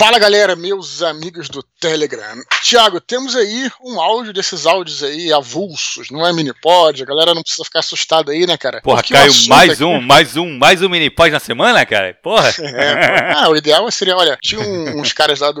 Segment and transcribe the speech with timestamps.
[0.00, 2.40] Fala galera, meus amigos do Telegram.
[2.62, 7.42] Tiago, temos aí um áudio desses áudios aí avulsos, não é minipod, a galera não
[7.42, 8.80] precisa ficar assustada aí, né, cara?
[8.80, 12.16] Porra, Porque caiu o mais aqui- um, mais um, mais um minipod na semana, cara?
[12.22, 12.50] Porra.
[12.80, 15.60] É, ah, o ideal seria, olha, tinha um- uns caras lá do.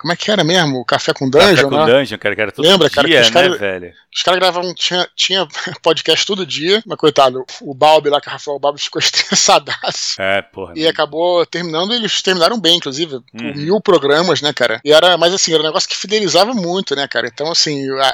[0.00, 0.78] Como é que era mesmo?
[0.78, 1.92] O Café com Café Dungeon, com né?
[1.92, 3.92] Dungeon, cara, cara, todo Lembra, cara, dia, os né, caras- velho?
[4.14, 5.48] Os caras gravavam, tinha, tinha
[5.82, 10.20] podcast todo dia, mas coitado, o Balbi lá, que o Rafael Balbi ficou estressadaço.
[10.20, 10.72] É, porra.
[10.76, 13.71] E acabou terminando, eles terminaram bem, inclusive, Uhum.
[13.72, 14.80] Mil programas, né, cara?
[14.84, 17.26] E era, mas assim, era um negócio que fidelizava muito, né, cara?
[17.26, 18.04] Então, assim, a-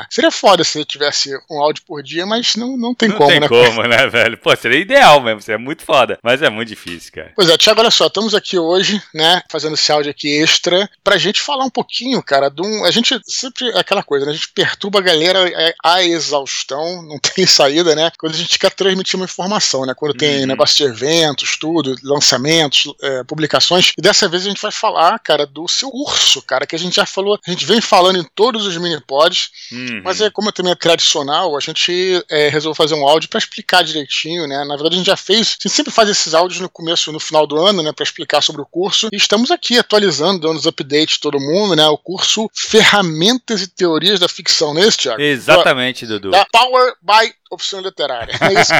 [0.00, 3.30] a- seria foda se tivesse um áudio por dia, mas não, não tem Não como,
[3.30, 3.48] tem né?
[3.48, 4.36] como, né, velho?
[4.38, 6.18] Pô, seria ideal mesmo, seria muito foda.
[6.22, 7.32] Mas é muito difícil, cara.
[7.36, 11.18] Pois é, Tiago, olha só, estamos aqui hoje, né, fazendo esse áudio aqui extra, pra
[11.18, 12.84] gente falar um pouquinho, cara, de um.
[12.84, 14.32] A gente sempre é aquela coisa, né?
[14.32, 18.10] A gente perturba a galera é, à exaustão, não tem saída, né?
[18.18, 19.94] Quando a gente quer transmitir uma informação, né?
[19.96, 20.46] Quando tem Uhum.
[20.46, 23.92] negócio de eventos, tudo, lançamentos, é, publicações.
[23.96, 26.96] E dessa vez a gente vai falar, cara, do seu curso, cara, que a gente
[26.96, 30.02] já falou, a gente vem falando em todos os mini-pods, Uhum.
[30.04, 33.82] mas é como também é tradicional, a gente é, resolveu fazer um áudio para explicar
[33.82, 34.64] direitinho, né?
[34.64, 37.12] Na verdade, a gente já fez, a gente sempre faz esses áudios no começo e
[37.12, 37.92] no final do ano, né?
[37.92, 39.08] Para explicar sobre o curso.
[39.12, 41.86] E estamos aqui atualizando, dando os updates todo mundo, né?
[41.86, 45.20] O curso Ferramentas e Teorias da Ficção, é isso, Tiago?
[45.20, 46.30] Exatamente, Dudu.
[46.30, 48.34] Da Power by Opção Literária.
[48.44, 48.72] É isso?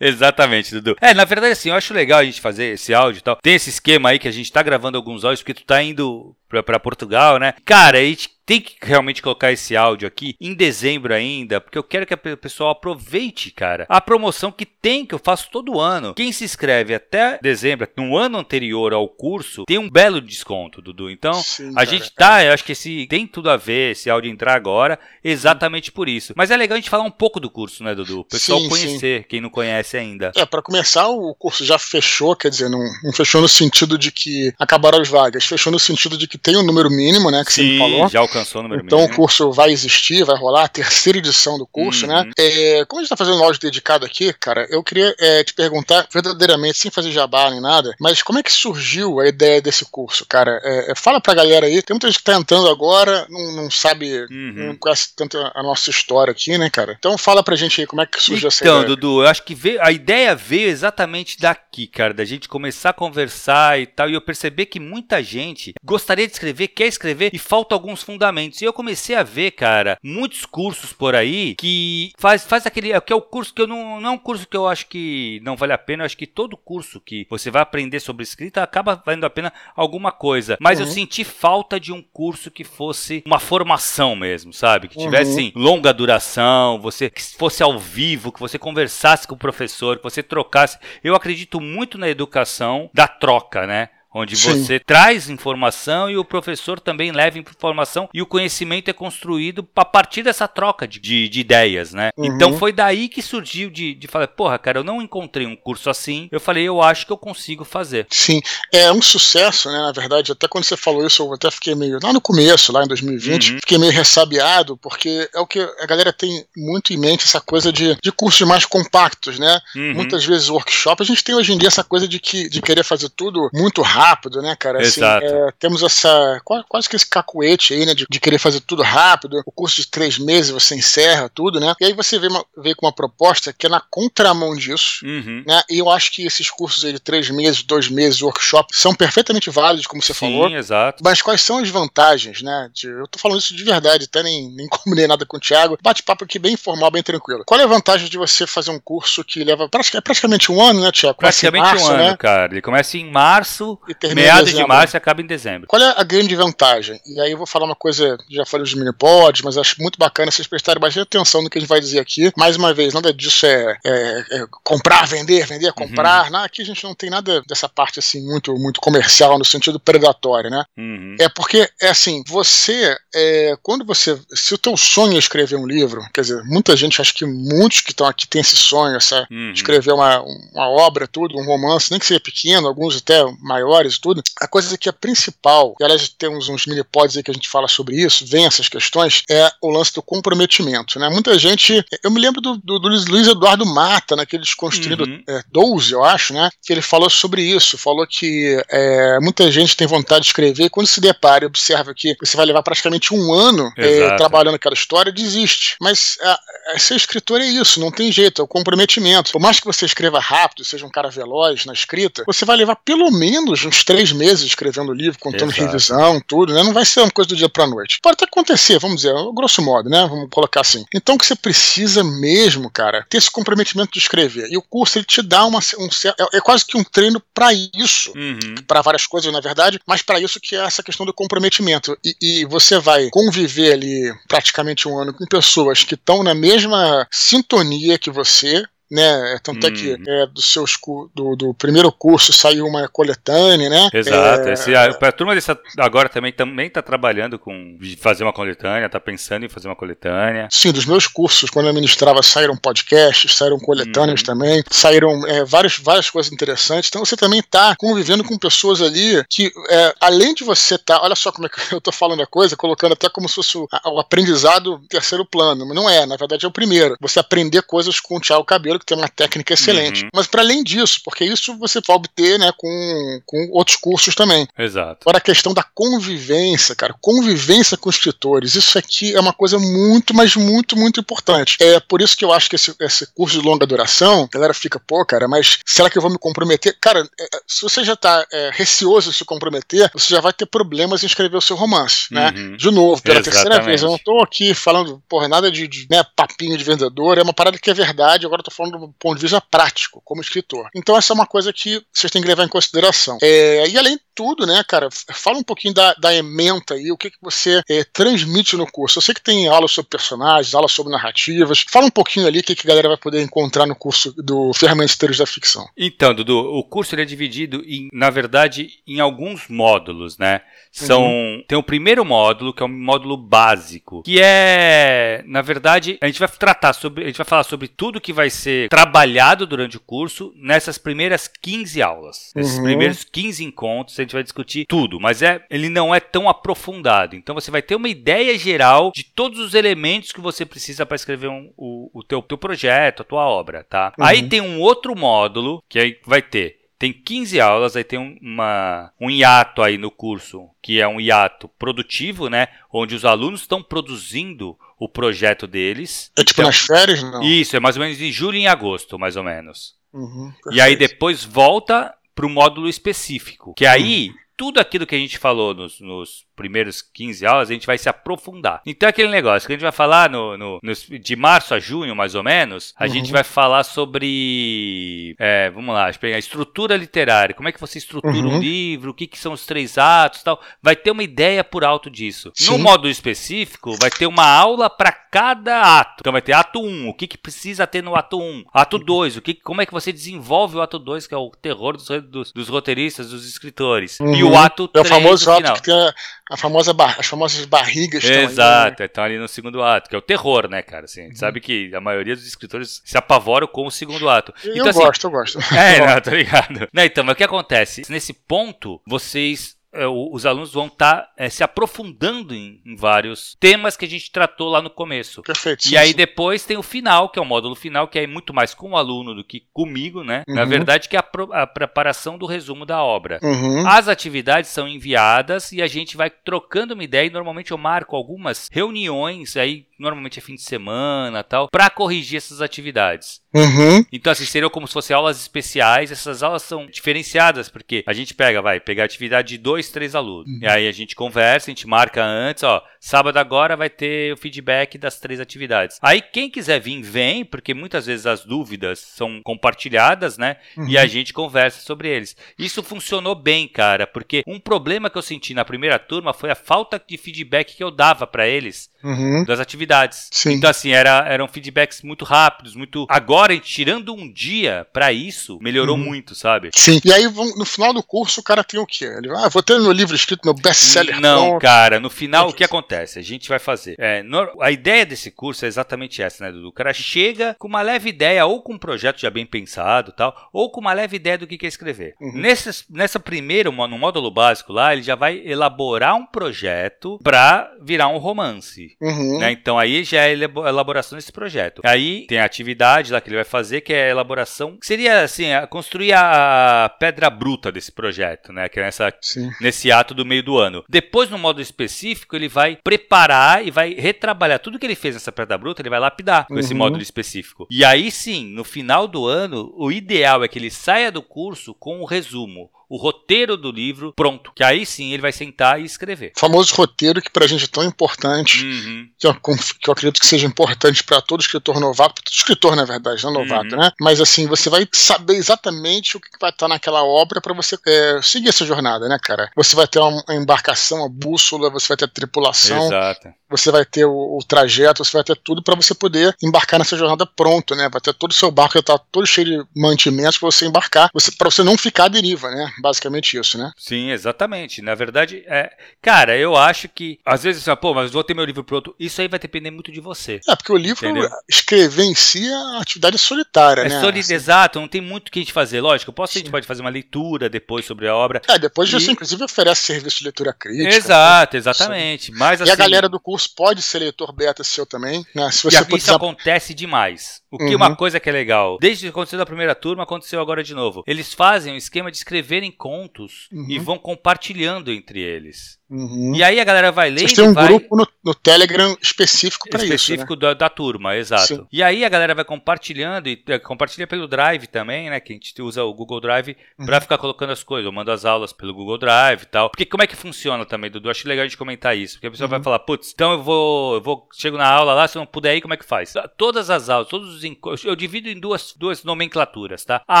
[0.00, 0.96] Exatamente, Dudu.
[1.00, 3.36] É, na verdade, assim, eu acho legal a gente fazer esse áudio e tal.
[3.36, 6.34] Tem esse esquema aí que a gente tá gravando alguns áudios porque tu tá indo
[6.60, 7.54] pra Portugal, né?
[7.64, 11.82] Cara, a gente tem que realmente colocar esse áudio aqui em dezembro ainda, porque eu
[11.84, 16.12] quero que pe- pessoal aproveite, cara, a promoção que tem, que eu faço todo ano.
[16.12, 21.08] Quem se inscreve até dezembro, no ano anterior ao curso, tem um belo desconto, Dudu.
[21.08, 21.86] Então, Sim, a cara.
[21.86, 25.92] gente tá, eu acho que esse tem tudo a ver esse áudio entrar agora, exatamente
[25.92, 26.32] por isso.
[26.36, 28.20] Mas é legal a gente falar um pouco do curso, né, Dudu?
[28.20, 30.32] O pessoal Sim, conhecer, quem não conhece ainda.
[30.36, 34.10] É, para começar, o curso já fechou, quer dizer, não, não fechou no sentido de
[34.10, 37.52] que acabaram as vagas, fechou no sentido de que tem um número mínimo, né, que
[37.52, 38.08] você me falou.
[38.08, 39.14] já alcançou o número Então mínimo.
[39.14, 42.12] o curso vai existir, vai rolar a terceira edição do curso, Uhum.
[42.12, 42.30] né?
[42.38, 45.54] É, como a gente tá fazendo um áudio dedicado aqui, cara, eu queria é, te
[45.54, 49.84] perguntar verdadeiramente, sem fazer jabá nem nada, mas como é que surgiu a ideia desse
[49.84, 50.60] curso, cara?
[50.64, 53.70] É, é, fala pra galera aí, tem muita gente que tá entrando agora, não, não
[53.70, 54.52] sabe, Uhum.
[54.68, 56.96] não conhece tanto a nossa história aqui, né, cara?
[56.98, 58.88] Então fala pra gente aí como é que surgiu essa Então, ideia.
[58.88, 62.92] Dudu, eu acho que veio, a ideia veio exatamente daqui, cara, da gente começar a
[62.94, 67.38] conversar e tal, e eu perceber que muita gente gostaria de escrever, quer escrever, e
[67.38, 68.60] falta alguns fundamentos.
[68.60, 72.98] E eu comecei a ver, cara, muitos cursos por aí que faz, faz aquele.
[73.00, 74.00] que é o curso que eu não.
[74.00, 76.02] Não é um curso que eu acho que não vale a pena.
[76.02, 79.52] Eu acho que todo curso que você vai aprender sobre escrita acaba valendo a pena
[79.76, 80.56] alguma coisa.
[80.60, 80.92] Mas eu Uhum.
[80.92, 84.88] senti falta de um curso que fosse uma formação mesmo, sabe?
[84.88, 85.62] Que tivesse Uhum.
[85.62, 90.22] longa duração, você que fosse ao vivo, que você conversasse com o professor, que você
[90.22, 90.78] trocasse.
[91.02, 93.88] Eu acredito muito na educação da troca, né?
[94.14, 94.62] Onde Sim.
[94.64, 99.84] você traz informação e o professor também leva informação e o conhecimento é construído a
[99.84, 102.10] partir dessa troca de, de- de ideias, né?
[102.16, 102.26] Uhum.
[102.26, 105.88] Então foi daí que surgiu de, de falar, porra, cara, eu não encontrei um curso
[105.90, 106.28] assim.
[106.30, 108.06] Eu falei, eu acho que eu consigo fazer.
[108.10, 108.40] Sim,
[108.72, 109.78] é um sucesso, né?
[109.78, 111.98] Na verdade, até quando você falou isso, eu até fiquei meio.
[112.02, 113.58] Lá no começo, lá em 2020, Uhum.
[113.60, 117.72] fiquei meio ressabiado, porque é o que a galera tem muito em mente, essa coisa
[117.72, 119.58] de, de cursos mais compactos, né?
[119.74, 119.94] Uhum.
[119.94, 122.84] Muitas vezes workshop, a gente tem hoje em dia essa coisa de, que, de querer
[122.84, 124.01] fazer tudo muito rápido,
[124.42, 124.80] né, cara?
[124.80, 125.24] Assim, Exato.
[125.26, 126.40] é, temos essa.
[126.44, 127.94] qua- Quase que esse cacuete aí, né?
[127.94, 129.40] De, de querer fazer tudo rápido.
[129.46, 131.74] O curso de três meses você encerra tudo, né?
[131.80, 135.44] E aí você vê, uma, vê com uma proposta que é na contramão disso Uhum.
[135.46, 135.62] né?
[135.70, 139.50] E eu acho que esses cursos aí de três meses, dois meses, workshop, são perfeitamente
[139.50, 140.50] válidos, como você Sim, falou.
[140.50, 141.02] exato.
[141.04, 142.70] Mas quais são as vantagens, né?
[142.72, 145.78] de- eu tô falando isso de verdade, até nem, nem combinei nada com o Thiago.
[145.82, 147.42] Bate-papo aqui bem informal, bem tranquilo.
[147.46, 150.60] Qual é a vantagem de você fazer um curso que leva pratica- é praticamente um
[150.60, 151.18] ano, né, Thiago?
[151.18, 152.16] Começa Praticamente março, um ano, né?
[152.16, 152.52] cara.
[152.52, 154.68] Ele começa em março, E termina em meados de dezembro.
[154.74, 155.66] março e acaba em dezembro.
[155.68, 157.00] Qual é a grande vantagem?
[157.06, 160.30] E aí eu vou falar uma coisa, já falei dos minipods, mas acho muito bacana
[160.30, 162.32] vocês prestarem bastante atenção no que a gente vai dizer aqui.
[162.36, 166.30] Mais uma vez, nada disso é, é- é comprar, vender, vender, comprar.
[166.30, 166.38] Né?
[166.44, 170.50] Aqui a gente não tem nada dessa parte assim muito, muito comercial, no sentido predatório,
[170.50, 170.64] né?
[170.76, 171.16] Uhum.
[171.20, 175.66] É porque, é assim, você, é, quando você, se o teu sonho é escrever um
[175.66, 179.26] livro, quer dizer, muita gente, acho que muitos que estão aqui têm esse sonho, essa,
[179.30, 179.52] Uhum.
[179.52, 184.22] escrever uma, uma obra, tudo, um romance, nem que seja pequeno, alguns até maiores, tudo.
[184.40, 187.68] A coisa que é principal, e aliás temos uns mini-pods aí que a gente fala
[187.68, 191.08] sobre isso, vem essas questões, é o lance do comprometimento, né?
[191.08, 195.22] Muita gente, eu me lembro do, do, do Luiz Eduardo Mata, naquele Desconstruindo Uhum.
[195.28, 196.48] é, 12, eu acho, né?
[196.64, 200.70] Que ele falou sobre isso, falou que é, muita gente tem vontade de escrever e
[200.70, 204.74] quando se depara e observa que você vai levar praticamente um ano é, trabalhando aquela
[204.74, 205.76] história, desiste.
[205.80, 206.38] Mas a,
[206.74, 209.32] a- ser escritor é isso, não tem jeito, é o comprometimento.
[209.32, 212.76] Por mais que você escreva rápido, seja um cara veloz na escrita, você vai levar
[212.76, 215.62] pelo menos uns três meses escrevendo o livro, contando Exato.
[215.62, 216.62] revisão, tudo, né?
[216.62, 217.98] Não vai ser uma coisa do dia pra noite.
[218.02, 220.06] Pode até acontecer, vamos dizer, grosso modo, né?
[220.08, 220.84] Vamos colocar assim.
[220.94, 224.48] Então, o que você precisa mesmo, cara, ter esse comprometimento de escrever.
[224.50, 227.50] E o curso, ele te dá uma, um, é, é quase que um treino pra
[227.52, 228.54] isso Uhum.
[228.66, 231.96] para várias coisas, na verdade, mas para isso que é essa questão do comprometimento.
[232.04, 237.06] E, e você vai conviver ali praticamente um ano com pessoas que estão na mesma
[237.10, 238.64] sintonia que você.
[238.92, 239.38] Né?
[239.42, 243.88] Tanto é que é, do, seus, cu- do, do primeiro curso saiu uma coletânea, né?
[243.92, 244.48] Exato.
[244.48, 248.84] É, Esse, a, a turma dessa, agora também também está trabalhando com fazer uma coletânea,
[248.84, 250.46] está pensando em fazer uma coletânea.
[250.50, 254.26] Sim, dos meus cursos, quando eu ministrava, saíram podcasts, saíram coletâneas Uhum.
[254.26, 256.90] também, saíram é, várias, várias coisas interessantes.
[256.90, 261.14] Então você também está convivendo com pessoas ali que, é, além de você estar, olha
[261.16, 263.66] só como é que eu estou falando a coisa, colocando até como se fosse o,
[263.72, 266.94] a- o aprendizado terceiro plano, mas não é, na verdade é o primeiro.
[267.00, 270.04] Você aprender coisas com o Thiago Cabelo, que tem uma técnica excelente.
[270.04, 270.10] Uhum.
[270.14, 274.46] Mas para além disso, porque isso você pode obter né, com, com outros cursos também.
[274.58, 274.98] Exato.
[275.02, 280.14] Agora a questão da convivência, cara, convivência com escritores, isso aqui é uma coisa muito,
[280.14, 281.56] mas muito, muito importante.
[281.60, 284.54] É por isso que eu acho que esse, esse curso de longa duração, a galera
[284.54, 286.76] fica, pô, cara, mas será que eu vou me comprometer?
[286.80, 290.32] Cara, é, é, se você já tá é, receoso de se comprometer, você já vai
[290.32, 292.32] ter problemas em escrever o seu romance, né?
[292.36, 292.56] Uhum.
[292.56, 293.66] De novo, pela terceira Exatamente.
[293.66, 293.82] vez.
[293.82, 297.32] Eu não tô aqui falando, porra, nada de, de, né, papinho de vendedor, é uma
[297.32, 300.68] parada que é verdade, agora eu tô falando do ponto de vista prático, como escritor.
[300.74, 303.18] Então essa é uma coisa que vocês têm que levar em consideração.
[303.22, 306.96] É, e além de tudo, né, cara, fala um pouquinho da, da ementa aí, o
[306.96, 308.98] que, que você é, transmite no curso.
[308.98, 311.64] Eu sei que tem aula sobre personagens, aula sobre narrativas.
[311.70, 314.52] Fala um pouquinho ali o que, que a galera vai poder encontrar no curso do
[314.54, 315.66] Ferramenteiros da Ficção.
[315.76, 320.42] Então, Dudu, o curso ele é dividido em, na verdade, em alguns módulos, né?
[320.70, 326.06] São tem o primeiro módulo, que é um módulo básico, que é, na verdade, a
[326.06, 329.76] gente vai tratar sobre, a gente vai falar sobre tudo que vai ser trabalhado durante
[329.76, 332.32] o curso nessas primeiras 15 aulas.
[332.34, 332.64] Nesses Uhum.
[332.64, 337.16] primeiros 15 encontros, a gente vai discutir tudo, mas é, ele não é tão aprofundado.
[337.16, 340.94] Então você vai ter uma ideia geral de todos os elementos que você precisa para
[340.96, 343.92] escrever um- o, o teu, teu projeto, a tua obra, tá?
[343.98, 344.04] Uhum.
[344.04, 348.18] Aí tem um outro módulo que aí vai ter tem 15 aulas, aí tem um,
[348.20, 352.48] uma, um hiato aí no curso, que é um hiato produtivo, né?
[352.72, 356.10] Onde os alunos estão produzindo o projeto deles.
[356.18, 357.00] É tipo Então, nas férias?
[357.00, 357.22] Não.
[357.22, 359.76] Isso, é mais ou menos em julho e em agosto, mais ou menos.
[359.92, 363.54] Uhum, E aí depois volta para o módulo específico.
[363.54, 367.66] Que aí, tudo aquilo que a gente falou nos, nos primeiros 15 aulas, a gente
[367.66, 368.60] vai se aprofundar.
[368.66, 371.58] Então é aquele negócio que a gente vai falar no, no- nos- de março a
[371.60, 372.90] junho, mais ou menos, a Uhum.
[372.90, 375.14] gente vai falar sobre.
[375.18, 377.34] é, vamos lá, a estrutura literária.
[377.34, 378.36] Como é que você estrutura Uhum.
[378.36, 378.90] um livro?
[378.90, 380.40] O que, que são os três atos e tal.
[380.62, 382.28] Vai ter uma ideia por alto disso.
[382.40, 382.58] No Sim.
[382.58, 385.96] módulo específico, vai ter uma aula para cada ato.
[386.00, 388.44] Então vai ter ato 1, o que, que precisa ter no ato 1.
[388.52, 391.30] Ato 2, o que, como é que você desenvolve o ato 2, que é o
[391.30, 393.98] terror dos, dos, dos roteiristas, dos escritores.
[394.00, 394.38] E o Uhum.
[394.38, 395.92] ato É 3 o famoso no ato que tem
[396.32, 398.02] a, famosa bar- as famosas barrigas.
[398.04, 398.32] estão aí, né?
[398.32, 400.84] Exato, ali no segundo ato, que é o terror, né, cara?
[400.84, 401.08] Assim, a Uhum.
[401.10, 404.32] gente sabe que a maioria dos escritores se apavoram com o segundo ato.
[404.44, 405.38] Eu Então, assim, gosto, eu gosto.
[405.54, 406.68] é, não, tô ligado.
[406.72, 407.82] Não, então, mas o que acontece?
[407.88, 409.56] Nesse ponto, vocês.
[409.72, 414.48] É, os alunos vão estar se aprofundando em, em vários temas que a gente tratou
[414.50, 415.22] lá no começo.
[415.22, 415.68] Perfeito.
[415.70, 418.54] E aí depois tem o final, que é o módulo final, que é muito mais
[418.54, 420.22] com o aluno do que comigo, né?
[420.28, 420.48] Na Uhum.
[420.48, 423.18] verdade, que é a, pro- a preparação do resumo da obra.
[423.22, 423.66] Uhum.
[423.66, 427.06] As atividades são enviadas e a gente vai trocando uma ideia.
[427.06, 432.18] E normalmente eu marco algumas reuniões, aí normalmente é fim de semana tal, para corrigir
[432.18, 433.21] essas atividades.
[433.34, 433.84] Uhum.
[433.90, 435.90] Então, assim, seriam como se fossem aulas especiais.
[435.90, 439.94] Essas aulas são diferenciadas, porque a gente pega, vai, pegar a atividade de dois, três
[439.94, 440.40] alunos.
[440.40, 444.16] E aí a gente conversa, a gente marca antes, ó, sábado agora vai ter o
[444.16, 445.78] feedback das três atividades.
[445.80, 450.36] Aí quem quiser vir, vem, porque muitas vezes as dúvidas são compartilhadas, né?
[450.66, 452.16] E a gente conversa sobre eles.
[452.36, 456.34] Isso funcionou bem, cara, porque um problema que eu senti na primeira turma foi a
[456.34, 459.24] falta de feedback que eu dava para eles Uhum.
[459.24, 460.08] das atividades.
[460.10, 460.32] Sim.
[460.32, 462.84] Então, assim, era, eram feedbacks muito rápidos, muito.
[462.88, 465.84] Agora, tirando um dia pra isso, melhorou Uhum.
[465.84, 466.50] muito, sabe?
[466.52, 466.80] Sim.
[466.84, 467.04] E aí,
[467.36, 468.86] no final do curso, o cara tem o quê?
[468.86, 471.00] Ele vai, ah, vou ter meu livro escrito, meu best-seller.
[471.00, 471.42] Não, pronto.
[471.42, 472.71] cara, no final o que acontece?
[472.80, 473.74] A gente vai fazer.
[473.78, 474.02] é,
[474.40, 476.48] a ideia desse curso é exatamente essa, né, Dudu?
[476.48, 480.14] O cara chega com uma leve ideia, ou com um projeto já bem pensado tal,
[480.32, 481.94] ou com uma leve ideia do que quer escrever.
[482.00, 482.12] Uhum.
[482.14, 487.52] Nesse, nessa primeiro, mo- no módulo básico lá, ele já vai elaborar um projeto pra
[487.60, 488.76] virar um romance.
[488.80, 489.18] Uhum.
[489.18, 489.32] né?
[489.32, 491.62] Então aí já é a elabo- elaboração desse projeto.
[491.64, 495.02] Aí tem a atividade lá que ele vai fazer, que é a elaboração, que seria
[495.02, 498.48] assim, construir a pedra bruta desse projeto, né?
[498.48, 499.30] Que é nessa, Sim.
[499.40, 500.64] nesse ato do meio do ano.
[500.68, 505.10] Depois, no modo específico, ele vai preparar e vai retrabalhar tudo que ele fez nessa
[505.12, 506.58] pedra bruta, ele vai lapidar com esse Uhum.
[506.58, 507.46] módulo específico.
[507.50, 511.54] E aí sim, no final do ano, o ideal é que ele saia do curso
[511.54, 512.50] com o resumo.
[512.72, 514.32] O roteiro do livro pronto.
[514.34, 516.12] Que aí sim ele vai sentar e escrever.
[516.16, 518.88] O famoso roteiro que pra gente é tão importante, Uhum.
[518.98, 522.64] que, eu, que eu acredito que seja importante pra todo escritor novato, todo escritor, na
[522.64, 523.60] verdade, não novato, Uhum.
[523.60, 523.70] né?
[523.80, 528.00] Mas assim, você vai saber exatamente o que vai estar naquela obra pra você é,
[528.02, 529.30] seguir essa jornada, né, cara?
[529.36, 533.08] Você vai ter uma uma embarcação, a bússola, você vai ter a tripulação, Exato.
[533.30, 536.76] você vai ter o, o trajeto, você vai ter tudo pra você poder embarcar nessa
[536.76, 537.68] jornada pronto, né?
[537.70, 540.90] Vai ter todo o seu barco já tá todo cheio de mantimentos pra você embarcar,
[540.94, 542.50] você, para você não ficar à deriva, né?
[542.62, 543.50] Basicamente isso, né?
[543.58, 544.62] Sim, exatamente.
[544.62, 545.50] Na verdade, é.
[545.82, 546.98] Cara, eu acho que.
[547.04, 548.74] Às vezes, assim, pô, mas vou ter meu livro pronto.
[548.78, 550.20] Isso aí vai depender muito de você.
[550.28, 551.08] É, porque o livro, Entendeu?
[551.28, 553.76] escrever em si é uma atividade solitária, É né?
[553.88, 555.60] Assim, exato, não tem muito o que a gente fazer.
[555.60, 556.30] Lógico, eu posso, a gente Sim.
[556.32, 558.22] pode fazer uma leitura depois sobre a obra.
[558.28, 560.68] É, depois você E- inclusive oferece serviço de leitura crítica.
[560.74, 562.12] Exato, exatamente.
[562.12, 562.52] Mas E assim.
[562.52, 565.30] a galera do curso pode ser leitor beta seu também, né?
[565.30, 567.20] Se E você for isso acontece demais.
[567.30, 567.56] O que Uhum.
[567.56, 570.84] uma coisa que é legal, desde que aconteceu da primeira turma, aconteceu agora de novo.
[570.86, 573.46] Eles fazem um esquema de escreverem contos Uhum.
[573.48, 575.58] e vão compartilhando entre eles.
[575.70, 576.12] Uhum.
[576.14, 579.60] E aí a galera vai Vocês têm um vai grupo no, no Telegram específico para
[579.62, 579.70] isso.
[579.70, 579.74] Né?
[579.76, 581.26] específico da, da turma, exato.
[581.26, 581.46] Sim.
[581.50, 585.00] E aí a galera vai compartilhando e eh, compartilha pelo Drive também, né?
[585.00, 586.80] Que a gente usa o Google Drive pra Uhum.
[586.82, 587.64] ficar colocando as coisas.
[587.64, 589.48] Eu mando as aulas pelo Google Drive e tal.
[589.48, 590.90] Porque como é que funciona também, Dudu?
[590.90, 591.94] Acho legal a gente comentar isso.
[591.94, 592.30] Porque a pessoa Uhum.
[592.32, 595.34] vai falar, putz, então eu vou, eu vou, chego na aula lá, se não puder
[595.36, 595.94] ir, como é que faz?
[596.18, 599.82] Todas as aulas, todos os enco- eu divido em duas, duas nomenclaturas, tá?
[599.88, 600.00] A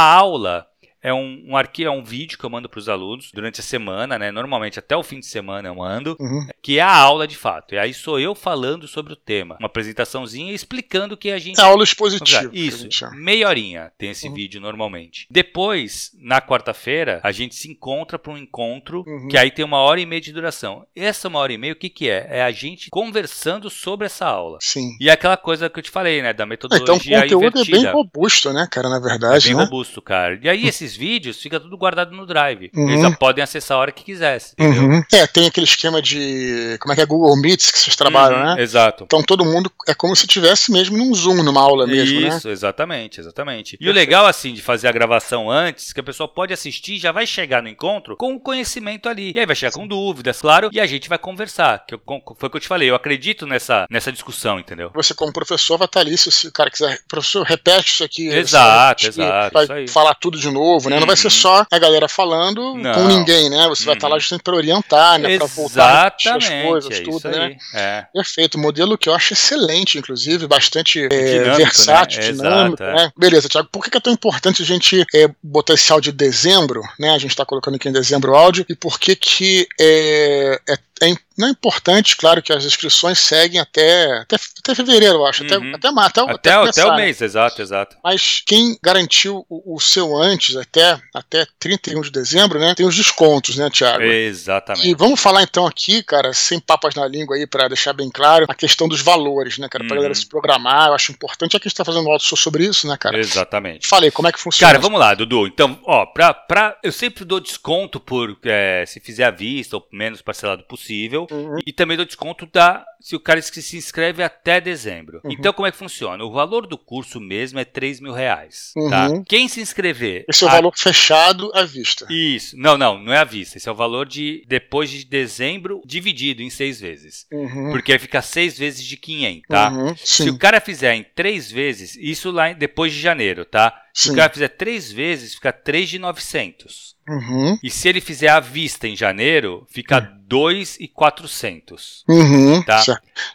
[0.14, 0.66] aula
[1.02, 3.62] é um, um arquivo, é um vídeo que eu mando para os alunos durante a
[3.62, 4.30] semana, né?
[4.30, 6.46] Normalmente até o fim de semana eu mando Uhum.
[6.62, 7.74] que é a aula de fato.
[7.74, 9.56] E aí sou eu falando sobre o tema.
[9.58, 11.58] Uma apresentaçãozinha explicando o que a gente.
[11.60, 12.48] É aula expositiva.
[12.48, 14.34] a Isso, meia horinha tem esse Uhum.
[14.34, 15.26] vídeo normalmente.
[15.30, 19.28] Depois, na quarta-feira, a gente se encontra para um encontro Uhum.
[19.28, 20.86] que aí tem uma hora e meia de duração.
[20.94, 22.26] Essa uma hora e meia, o que, que é?
[22.30, 24.58] É a gente conversando sobre essa aula.
[24.60, 24.96] Sim.
[25.00, 26.32] E é aquela coisa que eu te falei, né?
[26.32, 27.76] Da metodologia Então o conteúdo invertida.
[27.78, 29.64] é bem robusto, né, cara, na É verdade, bem né?
[29.64, 30.38] robusto, cara.
[30.42, 32.70] E aí esses vídeos fica tudo guardado no Drive.
[32.74, 32.88] Uhum.
[32.88, 34.54] Eles já podem acessar a hora que quisesse?
[34.58, 35.02] Uhum.
[35.12, 36.76] É, tem aquele esquema de.
[36.80, 37.06] Como é que é?
[37.06, 38.62] Google Meets que vocês trabalham, Uhum, né?
[38.62, 39.04] Exato.
[39.04, 42.28] Então todo mundo é como se tivesse mesmo num Zoom, numa aula mesmo, né?
[42.28, 43.76] Isso, exatamente, exatamente.
[43.80, 47.12] E o legal, assim, de fazer a gravação antes, que a pessoa pode assistir, já
[47.12, 49.32] vai chegar no encontro com o conhecimento ali.
[49.34, 51.84] E aí vai chegar com dúvidas, claro, e a gente vai conversar.
[51.86, 54.90] Que eu- com- foi o que eu te falei, eu acredito nessa, nessa discussão, entendeu?
[54.94, 57.00] Você, como professor, vai estar ali, se, o cara quiser.
[57.08, 58.28] Professor, repete isso aqui.
[58.28, 59.88] Exato, exato, Vai isso aí.
[59.88, 60.98] falar tudo de novo, né?
[61.00, 62.92] Não vai ser só a galera falando Não.
[62.94, 63.66] com ninguém, né?
[63.68, 64.20] Você vai estar lá Uhum.
[64.20, 65.38] justamente para orientar, né?
[65.38, 67.56] Para voltar as coisas, é tudo, né?
[67.74, 68.06] É.
[68.12, 72.32] Perfeito, modelo que eu acho excelente, inclusive, bastante é, Dinâmico, versátil, né?
[72.32, 73.12] dinâmico, Exato, né?
[73.16, 76.82] Beleza, Thiago, por que é tão importante a gente é, botar esse áudio de dezembro,
[76.98, 77.10] né?
[77.10, 80.74] A gente está colocando aqui em dezembro o áudio, e por que que é, é,
[81.02, 85.26] é im- não é importante, claro que as inscrições seguem até, até, até fevereiro, eu
[85.26, 85.74] acho, Uhum.
[85.74, 87.96] até, até, até, o- Até, começar, até o mês, exato, exato.
[88.02, 92.74] Mas quem garantiu o, o seu antes, até, até 31 de dezembro, né?
[92.74, 94.02] Tem os descontos, né, Thiago?
[94.02, 94.94] E Exatamente.
[94.94, 98.54] vamos falar então aqui, cara, sem papas na língua aí, pra deixar bem claro, a
[98.54, 99.84] questão dos valores, né, cara?
[99.84, 100.00] Pra Uhum.
[100.02, 101.56] galera se programar, eu acho importante.
[101.56, 103.18] Aqui a gente tá fazendo um auto sobre isso, né, cara?
[103.18, 103.86] Exatamente.
[103.86, 104.72] Falei, como é que funciona?
[104.72, 105.46] Cara, vamos lá, Dudu.
[105.46, 109.86] Então, ó, pra, pra, eu sempre dou desconto por é, se fizer à vista ou
[109.92, 111.21] menos parcelado possível.
[111.30, 111.58] Uhum.
[111.66, 115.20] E também dou desconto da, se o cara se inscreve até dezembro.
[115.24, 115.32] Uhum.
[115.32, 116.24] Então, como é que funciona?
[116.24, 118.72] O valor do curso mesmo é 3 mil reais.
[118.88, 119.08] Tá?
[119.08, 119.24] Uhum.
[119.24, 120.24] Quem se inscrever.
[120.28, 122.06] Esse é o a- valor fechado à vista.
[122.10, 122.56] Isso.
[122.56, 123.56] Não, não, não é à vista.
[123.58, 127.26] Esse é o valor de depois de dezembro dividido em seis vezes.
[127.32, 127.70] Uhum.
[127.72, 129.70] Porque aí fica seis vezes de 500, tá?
[129.70, 129.94] Uhum.
[129.96, 133.74] Se o cara fizer em três vezes, isso lá em- depois de janeiro, tá?
[133.94, 134.12] Se Sim.
[134.12, 136.96] o cara fizer três vezes, fica 3 de 900.
[137.06, 137.58] Uhum.
[137.62, 142.02] E se ele fizer à vista em janeiro, fica 2 e 400.
[142.08, 142.62] Uhum.
[142.62, 142.78] Tá.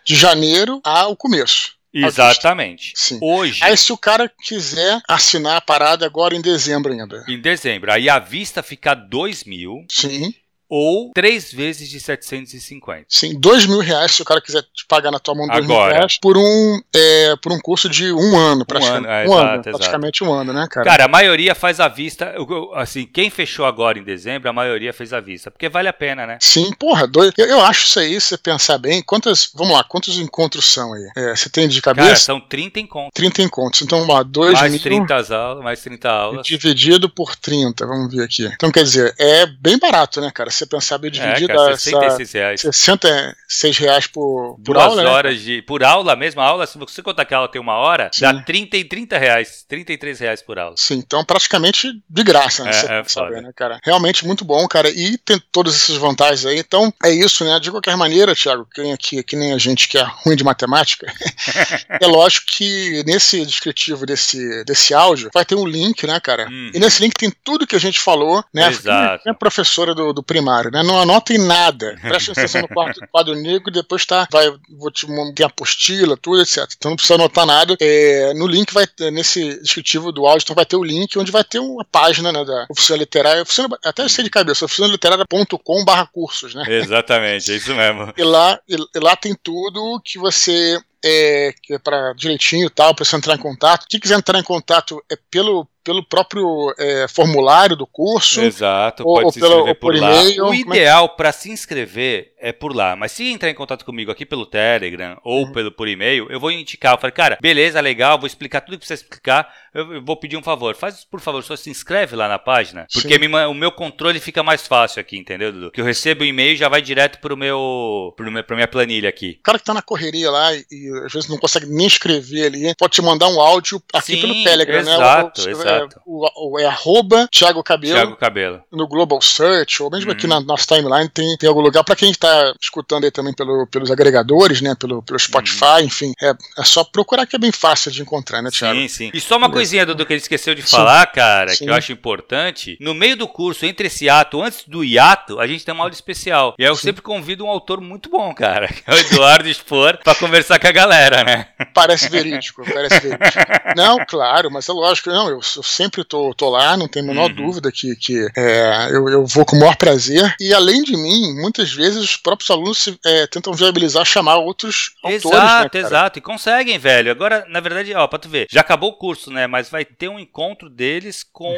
[0.03, 1.75] De janeiro ao começo.
[1.93, 2.93] Exatamente.
[2.95, 3.17] Sim.
[3.21, 7.23] Hoje, Aí se o cara quiser assinar a parada agora em dezembro ainda.
[7.27, 10.33] em dezembro, aí à vista fica 2 mil Sim.
[10.69, 13.05] Ou três vezes de 750.
[13.07, 15.75] Sim, dois mil reais se o cara quiser te pagar na tua mão dois mil
[15.75, 15.95] Agora.
[15.95, 19.05] reais por um, é, por um curso de um ano, praticamente.
[19.07, 19.77] ano, é, um ano, exato, exato.
[19.77, 20.85] praticamente um ano, né, cara?
[20.85, 22.33] Cara, a maioria faz à vista.
[22.75, 25.49] Assim, quem fechou agora em dezembro, a maioria fez à vista.
[25.49, 26.37] Porque vale a pena, né?
[26.41, 29.83] Sim, porra, dois, eu, eu acho isso aí, se você pensar bem, quantas, vamos lá,
[29.83, 31.07] quantos encontros são aí?
[31.15, 32.21] É, você tem de Cara, cabeça?
[32.23, 33.11] são 30 encontros.
[33.13, 36.45] 30 encontros, então vamos lá, dois Mais mil 30 aulas, mais 30 aulas.
[36.47, 38.45] dividido por 30, vamos ver aqui.
[38.53, 40.49] Então quer dizer, é bem barato, né, cara?
[40.57, 42.61] Você pensar bem dividido, é, cara, 66 reais.
[42.61, 45.03] 66 reais por, por Duas aula.
[45.03, 45.09] né?
[45.09, 45.61] horas de.
[45.61, 48.21] Por aula, mesma aula, se você contar que a aula tem uma hora, Sim.
[48.21, 49.65] dá 30 e 30 reais.
[49.67, 50.75] 33 reais por aula.
[50.77, 52.71] Sim, então praticamente de graça, né?
[52.71, 53.79] É, é saber, né, cara?
[53.83, 54.89] Realmente muito bom, cara.
[54.89, 56.59] E tem todas essas vantagens aí.
[56.59, 57.59] Então, é isso, né?
[57.59, 61.11] De qualquer maneira, Thiago, quem aqui, que nem a gente que é ruim de matemática,
[62.01, 66.47] é lógico que nesse descritivo desse, desse áudio vai ter um link, né, cara?
[66.49, 66.71] Uhum.
[66.73, 68.67] E nesse link tem tudo que a gente falou, né?
[68.67, 69.27] Exato.
[69.27, 70.83] É professora do, do primário, né?
[70.83, 71.97] Não anotem nada.
[72.01, 76.41] Presta atenção no quadro, quadro negro e depois tá, vai, vou te ter apostila, tudo,
[76.41, 76.67] etc.
[76.77, 77.75] Então não precisa anotar nada.
[77.79, 81.31] É, no link vai ter, nesse descritivo do áudio, então vai ter o link onde
[81.31, 85.85] vai ter uma página né, da oficina literária, oficina, até eu sei de cabeça, oficinaliterária.com
[85.85, 86.63] barra cursos, né?
[86.67, 88.13] Exatamente, é isso mesmo.
[88.17, 92.93] E lá, e, e lá tem tudo que você é, é para direitinho e tal,
[92.93, 93.85] para você entrar em contato.
[93.89, 98.41] Quem quiser entrar em contato é pelo, pelo próprio é, formulário do curso.
[98.41, 100.21] Exato, ou- pode ou se pelo- inscrever ou por, por lá.
[100.23, 103.83] e-mail, O é ideal para se inscrever é por lá, mas se entrar em contato
[103.85, 105.51] comigo aqui pelo Telegram ou Uhum.
[105.51, 108.85] pelo por e-mail, eu vou indicar, eu falei, cara, beleza, legal, vou explicar tudo que
[108.85, 112.27] precisa explicar, eu, eu vou pedir um favor, faz por favor, só se inscreve lá
[112.27, 115.71] na página, porque me o meu controle fica mais fácil aqui, entendeu, Dudu?
[115.71, 118.67] Que eu recebo o e-mail e já vai direto pro meu, pro meu, pra minha
[118.67, 119.37] planilha aqui.
[119.39, 122.45] O cara que tá na correria lá e, e às vezes não consegue nem escrever
[122.47, 124.93] ali, pode te mandar um áudio aqui Sim, pelo Telegram, né?
[124.93, 125.97] exato, O- o- exato.
[125.97, 128.63] É, o, é arroba Thiago Cabelo Thiago Cabelo.
[128.71, 130.15] no Global Search, ou mesmo Uhum.
[130.17, 131.83] aqui na nossa timeline tem, tem algum lugar.
[131.83, 134.75] Pra quem está escutando aí também pelo, pelos agregadores, né?
[134.75, 138.49] Pelo, pelo Spotify, enfim, é, é só procurar que é bem fácil de encontrar, né,
[138.51, 138.79] Thiago?
[138.79, 139.11] Sim, sim.
[139.13, 140.75] E só uma coisinha, Dudu, que ele esqueceu de Sim.
[140.75, 141.65] falar, cara, Sim.
[141.65, 142.77] que eu acho importante.
[142.81, 145.93] No meio do curso, entre esse ato, antes do hiato, a gente tem uma aula
[145.93, 146.55] especial.
[146.57, 146.83] E aí eu Sim.
[146.83, 150.67] sempre convido um autor muito bom, cara, que é o Eduardo Spor, pra conversar com
[150.67, 151.47] a galera, né?
[151.73, 153.39] Parece verídico, parece verídico.
[153.75, 157.05] Não, claro, mas é lógico, não, eu, eu sempre tô, tô lá, não tem a
[157.05, 157.35] menor Uhum.
[157.35, 160.35] dúvida que, que é, eu, eu vou com o maior prazer.
[160.39, 164.91] E além de mim, muitas vezes os próprios alunos se, é, tentam viabilizar, chamar outros
[165.03, 165.23] autores.
[165.23, 165.85] né, exato, cara?
[165.85, 166.19] exato.
[166.19, 167.11] E conseguem, velho.
[167.11, 169.47] Agora, na verdade, ó, pra tu ver, já acabou o curso, né?
[169.47, 171.53] Mas vai ter um encontro deles com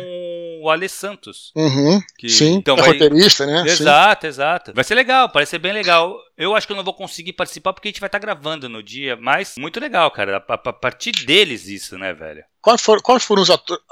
[0.62, 1.52] o Ale Santos.
[1.56, 3.64] Uhum, Que, sim, então é vai, roteirista, né?
[3.64, 3.70] Sim.
[3.70, 4.74] Exato, exato.
[4.74, 6.16] Vai ser legal, parece ser bem legal.
[6.40, 8.82] Eu acho que eu não vou conseguir participar porque a gente vai estar gravando no
[8.82, 10.38] dia, mas muito legal, cara.
[10.38, 12.44] A, a- a partir deles isso, né, velho?
[12.62, 13.50] Quais foram, quais foram os,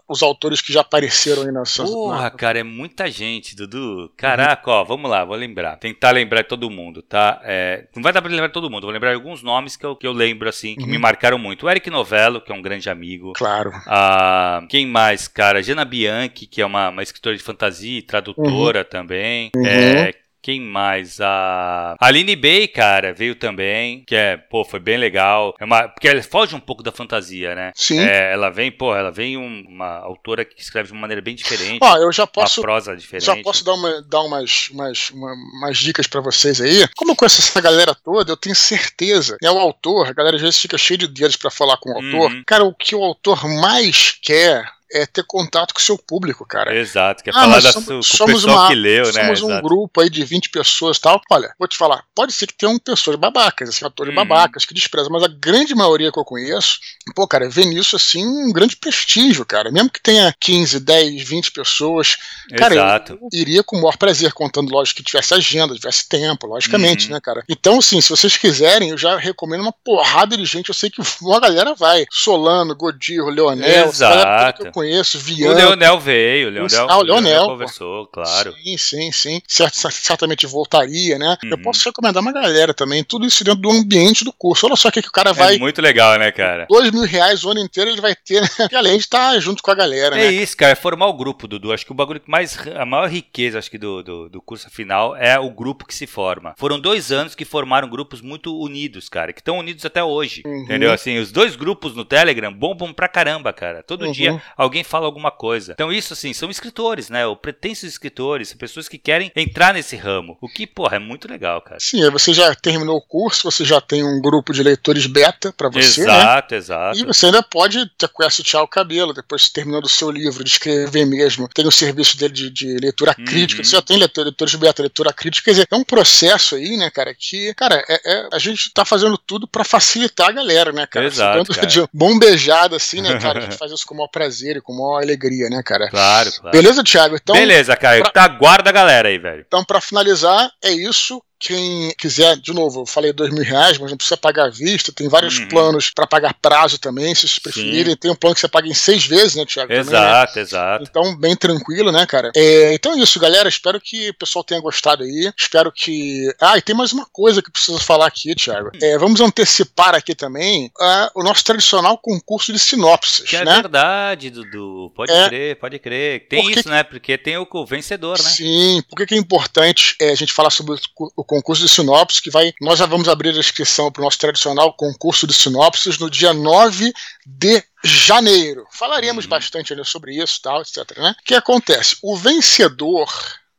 [0.09, 1.83] os autores que já apareceram aí nessa.
[1.83, 4.11] Porra, na- cara, é muita gente, Dudu.
[4.17, 5.77] Caraca, ó, vamos lá, vou lembrar.
[5.77, 7.39] Tentar lembrar de todo mundo, tá?
[7.43, 9.85] É, não vai dar pra lembrar de todo mundo, vou lembrar de alguns nomes que
[9.85, 10.89] eu, que eu lembro, assim, que Uhum.
[10.89, 11.65] me marcaram muito.
[11.65, 13.33] O Eric Novello, que é um grande amigo.
[13.33, 13.71] Claro.
[13.85, 15.61] Ah, quem mais, cara?
[15.63, 19.49] Jana Bianchi, que é uma, uma escritora de fantasia e tradutora também.
[19.55, 19.65] Uhum.
[19.65, 20.13] É,
[20.47, 21.19] quem mais?
[21.19, 25.53] A Aline Bey, cara, veio também, que é, pô, foi bem legal.
[25.59, 27.73] É uma, porque ela foge um pouco da fantasia, né?
[27.75, 27.99] Sim.
[27.99, 31.35] É, ela vem, pô, ela vem um- uma autora que escreve de uma maneira bem
[31.35, 32.61] diferente, Ó, eu já posso.
[32.61, 33.25] uma prosa diferente.
[33.25, 36.87] Já posso dar, uma, dar umas, umas, uma- umas dicas pra vocês aí.
[36.95, 39.35] Como eu conheço essa galera toda, eu tenho certeza.
[39.43, 41.95] É o autor, a galera às vezes fica cheia de dedos pra falar com o
[41.95, 42.31] autor.
[42.31, 42.43] Uhum.
[42.47, 46.75] Cara, o que o autor mais quer é ter contato com o seu público, cara.
[46.75, 49.11] Exato, quer Ah, falar da somos- su, somos uma- que leu, né?
[49.23, 49.67] Somos um Exato.
[49.67, 51.21] grupo aí de 20 pessoas e tal.
[51.31, 54.15] Olha, vou te falar, pode ser que tenham pessoas babacas, assim, atores Uhum.
[54.25, 56.79] babacas que desprezam, mas a grande maioria que eu conheço,
[57.15, 59.71] pô, cara, vê nisso assim um grande prestígio, cara.
[59.71, 62.17] Mesmo que tenha 15, 10, 20 pessoas,
[62.57, 63.13] cara, eu- Exato.
[63.13, 67.13] eu iria com o maior prazer, contando, lógico, que tivesse agenda, tivesse tempo, logicamente, Uhum.
[67.13, 67.43] né, cara?
[67.49, 70.69] Então, assim, se vocês quiserem, eu já recomendo uma porrada de gente.
[70.69, 72.05] Eu sei que uma galera vai.
[72.11, 74.71] Solano, Godiro, Leonel, Exato.
[74.81, 75.53] Eu conheço, O Viana.
[75.55, 76.87] Leonel veio, o Leonel.
[76.89, 77.49] Ah, o Leonel, pô.
[77.49, 78.53] conversou, claro.
[78.63, 79.41] Sim, sim, sim.
[79.47, 81.37] Cer- cer- certamente voltaria, né?
[81.43, 81.63] Eu Uhum.
[81.63, 83.03] posso recomendar uma galera também.
[83.03, 84.65] Tudo isso dentro do ambiente do curso.
[84.67, 85.55] Olha só o que, que o cara vai.
[85.55, 86.65] É muito legal, né, cara?
[86.69, 88.47] Dois mil reais o ano inteiro ele vai ter, né?
[88.71, 90.31] E além de estar junto com a galera, É né?
[90.31, 91.71] isso, cara, é formar o grupo, Dudu.
[91.73, 92.57] Acho que o bagulho que mais.
[92.75, 96.05] A maior riqueza, acho que, do, do, do curso final é o grupo que se
[96.07, 96.53] forma.
[96.57, 100.41] Foram dois anos que formaram grupos muito unidos, cara, que estão unidos até hoje.
[100.45, 100.63] Uhum.
[100.63, 100.91] Entendeu?
[100.91, 103.83] Assim, os dois grupos no Telegram bombam pra caramba, cara.
[103.83, 104.11] Todo Uhum.
[104.11, 105.73] dia alguém fala alguma coisa.
[105.73, 107.25] Então, isso, assim, são escritores, né?
[107.25, 110.37] Ou pretensos escritores, pessoas que querem entrar nesse ramo.
[110.41, 111.79] O que, porra, é muito legal, cara.
[111.79, 115.53] Sim, aí você já terminou o curso, você já tem um grupo de leitores beta
[115.53, 116.13] pra você, né?
[116.13, 116.99] exato, exato.
[116.99, 121.05] E você ainda pode ter conhece o Cabelo, depois terminando o seu livro de escrever
[121.05, 123.25] mesmo, tem o serviço dele de, de leitura Uhum.
[123.25, 126.75] crítica, você já tem leitor, leitores beta, leitura crítica, quer dizer, é um processo aí,
[126.77, 130.71] né, cara, que, cara, é, é- a gente tá fazendo tudo pra facilitar a galera,
[130.71, 131.05] né, cara?
[131.05, 131.67] Exato, Ficando cara.
[131.67, 134.73] de bombejada assim, né, cara, a gente faz isso com o maior prazer e com
[134.73, 135.89] maior alegria, né, cara?
[135.89, 136.51] Claro, claro.
[136.57, 137.15] Beleza, Thiago?
[137.15, 138.01] Então, Beleza, cara.
[138.01, 139.43] pra- Tá, guarda a galera aí, velho.
[139.47, 141.21] então para finalizar, é isso.
[141.39, 144.91] Quem quiser, de novo, eu falei dois mil reais, mas não precisa pagar à vista,
[144.91, 145.47] tem vários uhum.
[145.47, 147.93] planos para pagar prazo também, se vocês preferirem.
[147.93, 147.97] Sim.
[147.97, 149.71] Tem um plano que você paga em seis vezes, né, Tiago?
[149.71, 150.41] Exato, também, né?
[150.41, 150.85] exato.
[150.89, 152.31] Então, bem tranquilo, né, cara?
[152.35, 153.47] É, então é isso, galera.
[153.47, 155.31] Espero que o pessoal tenha gostado aí.
[155.37, 156.33] Espero que.
[156.39, 158.69] Ah, e tem mais uma coisa que eu preciso falar aqui, Tiago.
[158.73, 158.79] Hum.
[158.81, 163.29] É, vamos antecipar aqui também uh, o nosso tradicional concurso de sinopses.
[163.29, 163.55] Que é né?
[163.55, 164.91] verdade, Dudu.
[164.95, 166.27] Pode é, crer, pode crer.
[166.27, 166.59] Tem porque...
[166.59, 166.83] isso, né?
[166.83, 168.29] Porque tem o, vencedor, né?
[168.29, 170.75] Sim, por que é importante é, a gente falar sobre
[171.15, 172.53] o concurso de sinopses, que vai.
[172.59, 176.33] Nós já vamos abrir a inscrição para o nosso tradicional concurso de sinopses no dia
[176.33, 176.91] 9
[177.25, 178.65] de janeiro.
[178.71, 179.29] Falaremos uhum.
[179.29, 180.97] bastante sobre isso, tal, etc.
[180.97, 181.15] Né?
[181.19, 181.97] O que acontece?
[182.01, 183.07] O vencedor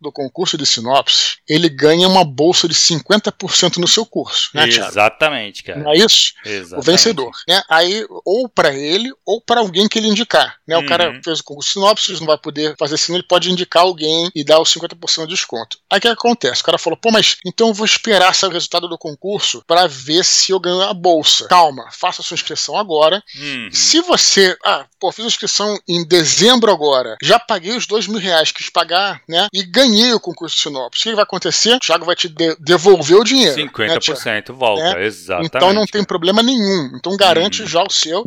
[0.00, 4.90] do concurso de sinopse, ele ganha uma bolsa de 50% no seu curso, né, Thiago?
[4.90, 5.80] Exatamente, cara.
[5.80, 6.34] Não é isso?
[6.44, 6.78] Exatamente.
[6.78, 7.62] O vencedor, né?
[7.68, 10.76] Aí, ou para ele, ou para alguém que ele indicar, né?
[10.76, 10.86] O uhum.
[10.86, 14.30] cara fez o concurso de sinopse, não vai poder fazer assim, ele pode indicar alguém
[14.34, 15.78] e dar os 50% de desconto.
[15.90, 16.62] Aí o que acontece?
[16.62, 19.86] O cara falou, pô, mas então eu vou esperar sair o resultado do concurso para
[19.86, 21.46] ver se eu ganho a bolsa.
[21.48, 23.22] Calma, faça a sua inscrição agora.
[23.36, 23.68] Uhum.
[23.72, 28.18] Se você, ah, pô, fiz a inscrição em dezembro agora, já paguei os dois mil
[28.18, 29.48] reais, quis pagar, né?
[29.52, 31.00] E ganhei ganhei o concurso de sinopse.
[31.00, 31.74] O que vai acontecer?
[31.74, 33.56] O Thiago vai te de devolver o dinheiro.
[33.56, 35.06] 50% né, volta, é?
[35.06, 35.56] exatamente.
[35.56, 36.92] Então não tem problema nenhum.
[36.94, 37.66] Então garante hum.
[37.66, 38.24] já o seu.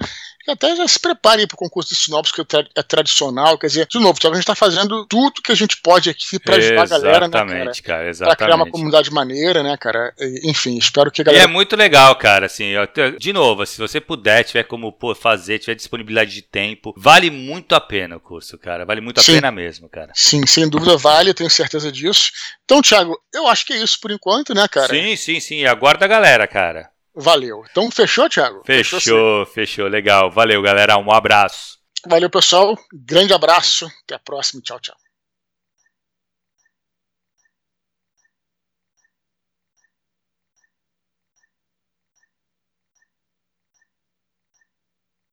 [0.47, 2.41] E até já se prepare para o concurso de sinopse, que
[2.75, 3.57] é tradicional.
[3.57, 6.39] Quer dizer, de novo, Thiago, a gente está fazendo tudo que a gente pode aqui
[6.39, 7.71] para ajudar a galera, né, cara?
[7.83, 8.37] cara exatamente.
[8.37, 10.13] Para criar uma comunidade maneira, né, cara?
[10.43, 11.43] Enfim, espero que a galera.
[11.43, 12.45] E é muito legal, cara.
[12.45, 12.73] Assim,
[13.19, 17.75] de novo, se você puder, tiver como pô, fazer, tiver disponibilidade de tempo, vale muito
[17.75, 18.85] a pena o curso, cara.
[18.85, 19.35] Vale muito a Sim.
[19.35, 20.11] pena mesmo, cara.
[20.15, 22.31] Sim, sem dúvida vale, tenho certeza disso.
[22.65, 24.93] Então, Thiago, eu acho que é isso por enquanto, né, cara?
[24.93, 25.65] Sim, sim, sim.
[25.65, 26.89] Aguarda a galera, cara.
[27.13, 27.63] Valeu.
[27.69, 28.63] Então fechou, Thiago?
[28.65, 30.31] Fechou, fechou, fechou, legal.
[30.31, 30.97] Valeu, galera.
[30.97, 31.79] Um abraço.
[32.07, 32.77] Valeu, pessoal.
[32.93, 33.89] Grande abraço.
[34.03, 34.61] Até a próxima.
[34.61, 34.95] Tchau, tchau.